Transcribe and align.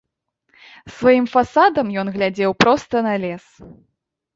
Сваім 0.95 1.29
фасадам 1.35 1.95
ён 2.05 2.13
глядзеў 2.19 2.51
проста 2.67 2.95
на 3.11 3.17
лес. 3.25 3.45